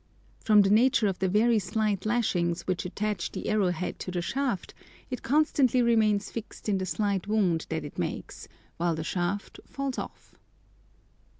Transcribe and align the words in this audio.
From 0.43 0.63
the 0.63 0.71
nature 0.71 1.05
of 1.05 1.19
the 1.19 1.29
very 1.29 1.59
slight 1.59 2.07
lashings 2.07 2.63
which 2.63 2.85
attach 2.85 3.31
the 3.33 3.47
arrow 3.47 3.69
head 3.69 3.99
to 3.99 4.09
the 4.09 4.19
shaft, 4.19 4.73
it 5.11 5.21
constantly 5.21 5.83
remains 5.83 6.31
fixed 6.31 6.67
in 6.67 6.79
the 6.79 6.87
slight 6.87 7.27
wound 7.27 7.67
that 7.69 7.85
it 7.85 7.99
makes, 7.99 8.47
while 8.77 8.95
the 8.95 9.03
shaft 9.03 9.59
falls 9.67 9.99
off. 9.99 10.33